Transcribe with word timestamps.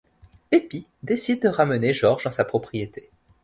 Peppy 0.49 0.87
décide 1.03 1.43
de 1.43 1.47
ramener 1.47 1.93
George 1.93 2.23
dans 2.23 2.31
sa 2.31 2.43
propriété. 2.43 3.11